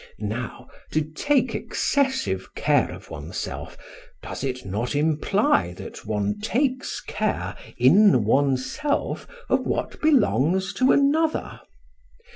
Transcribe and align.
Now, 0.17 0.67
to 0.93 1.03
take 1.03 1.53
excessive 1.53 2.55
care 2.55 2.91
of 2.91 3.11
oneself, 3.11 3.77
does 4.23 4.43
it 4.43 4.65
not 4.65 4.95
imply 4.95 5.73
that 5.73 6.07
one 6.07 6.39
takes 6.39 6.99
care 7.01 7.55
in 7.77 8.23
oneself 8.23 9.27
of 9.47 9.67
what 9.67 10.01
belongs 10.01 10.73
to 10.73 10.91
another? 10.91 11.59